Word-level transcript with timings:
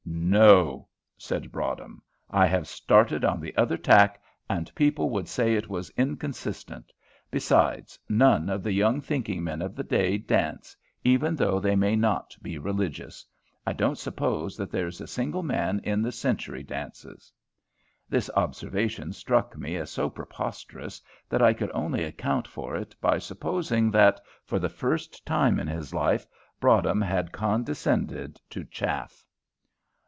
"No," 0.13 0.87
said 1.17 1.51
Broadhem; 1.51 2.01
"I 2.29 2.45
have 2.45 2.67
started 2.67 3.25
on 3.25 3.41
the 3.41 3.55
other 3.57 3.77
tack, 3.77 4.21
and 4.49 4.73
people 4.75 5.09
would 5.09 5.27
say 5.27 5.55
it 5.55 5.67
was 5.69 5.89
inconsistent; 5.97 6.91
besides, 7.29 7.99
none 8.07 8.49
of 8.49 8.63
the 8.63 8.71
young 8.71 9.01
thinking 9.01 9.43
men 9.43 9.61
of 9.61 9.75
the 9.75 9.83
day 9.83 10.17
dance, 10.17 10.75
even 11.03 11.35
though 11.35 11.59
they 11.59 11.75
may 11.75 11.95
not 11.95 12.35
be 12.41 12.57
religious. 12.57 13.25
I 13.67 13.73
don't 13.73 13.97
suppose 13.97 14.55
that 14.57 14.71
there 14.71 14.87
is 14.87 15.01
a 15.01 15.07
single 15.07 15.43
man 15.43 15.81
in 15.83 16.01
the 16.01 16.11
Century 16.13 16.63
dances." 16.63 17.31
This 18.07 18.29
observation 18.35 19.13
struck 19.13 19.57
me 19.57 19.75
as 19.75 19.89
so 19.89 20.09
preposterous 20.09 21.01
that 21.29 21.41
I 21.41 21.53
could 21.53 21.71
only 21.73 22.03
account 22.03 22.47
for 22.47 22.75
it 22.75 22.95
by 23.01 23.17
supposing 23.17 23.91
that, 23.91 24.19
for 24.45 24.59
the 24.59 24.69
first 24.69 25.25
time 25.25 25.59
in 25.59 25.67
his 25.67 25.93
life, 25.93 26.25
Broadhem 26.61 27.01
had 27.01 27.33
condescended 27.33 28.39
to 28.51 28.63
"chaff." 28.63 29.25